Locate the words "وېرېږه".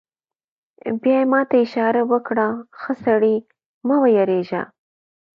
4.01-4.61